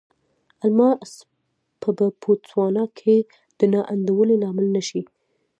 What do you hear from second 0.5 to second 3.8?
الماس به په بوتسوانا کې د